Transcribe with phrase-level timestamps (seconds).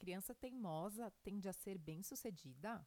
[0.00, 2.86] criança teimosa tende a ser bem-sucedida?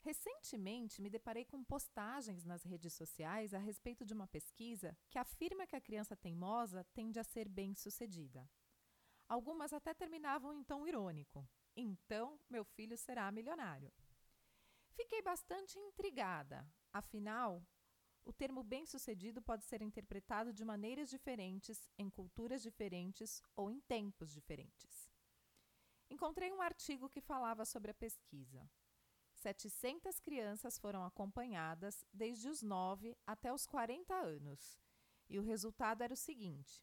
[0.00, 5.66] Recentemente me deparei com postagens nas redes sociais a respeito de uma pesquisa que afirma
[5.66, 8.46] que a criança teimosa tende a ser bem-sucedida.
[9.26, 11.48] Algumas até terminavam em tom irônico.
[11.74, 13.90] Então, meu filho será milionário.
[14.90, 17.66] Fiquei bastante intrigada, afinal,
[18.26, 24.30] o termo bem-sucedido pode ser interpretado de maneiras diferentes, em culturas diferentes ou em tempos
[24.30, 25.13] diferentes.
[26.10, 28.68] Encontrei um artigo que falava sobre a pesquisa.
[29.34, 34.78] 700 crianças foram acompanhadas desde os 9 até os 40 anos,
[35.28, 36.82] e o resultado era o seguinte: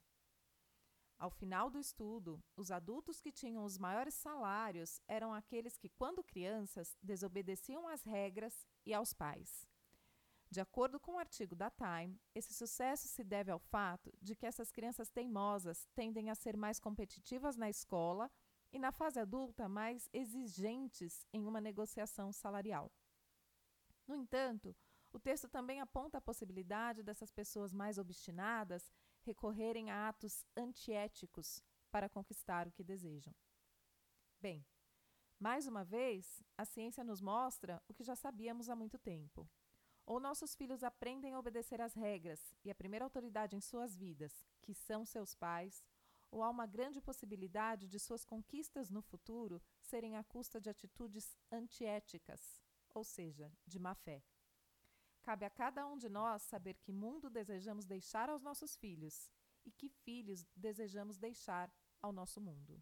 [1.22, 6.24] ao final do estudo, os adultos que tinham os maiores salários eram aqueles que, quando
[6.24, 9.70] crianças, desobedeciam às regras e aos pais.
[10.50, 14.48] De acordo com o artigo da Time, esse sucesso se deve ao fato de que
[14.48, 18.28] essas crianças teimosas tendem a ser mais competitivas na escola
[18.72, 22.92] e, na fase adulta, mais exigentes em uma negociação salarial.
[24.08, 24.76] No entanto,
[25.12, 28.92] o texto também aponta a possibilidade dessas pessoas mais obstinadas
[29.24, 33.36] recorrerem a atos antiéticos para conquistar o que desejam.
[34.40, 34.66] Bem,
[35.40, 39.50] mais uma vez, a ciência nos mostra o que já sabíamos há muito tempo.
[40.06, 44.46] Ou nossos filhos aprendem a obedecer às regras e a primeira autoridade em suas vidas,
[44.62, 45.84] que são seus pais,
[46.32, 51.38] ou há uma grande possibilidade de suas conquistas no futuro serem à custa de atitudes
[51.52, 52.62] antiéticas,
[52.96, 54.24] ou seja, de má fé.
[55.22, 59.32] Cabe a cada um de nós saber que mundo desejamos deixar aos nossos filhos
[59.64, 61.72] e que filhos desejamos deixar
[62.02, 62.82] ao nosso mundo.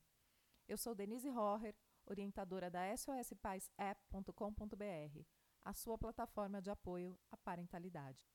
[0.68, 5.26] Eu sou Denise Rohrer, orientadora da SOSPaisApp.com.br,
[5.64, 8.26] a sua plataforma de apoio à parentalidade.